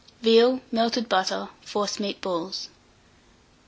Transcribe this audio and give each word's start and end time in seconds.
Veal, 0.23 0.61
melted 0.71 1.07
butter, 1.07 1.49
forcemeat 1.63 2.21
balls. 2.21 2.69